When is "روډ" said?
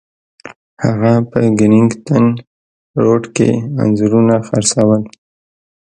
3.03-3.23